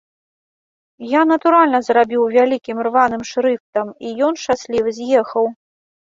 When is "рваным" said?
2.87-3.21